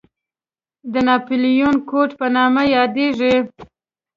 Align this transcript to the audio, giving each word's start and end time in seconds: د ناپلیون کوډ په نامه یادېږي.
د 0.91 0.93
ناپلیون 1.07 1.75
کوډ 1.89 2.09
په 2.19 2.27
نامه 2.35 2.63
یادېږي. 2.75 3.35